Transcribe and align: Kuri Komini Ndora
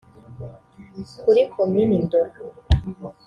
Kuri 1.21 1.41
Komini 1.53 1.95
Ndora 2.03 2.33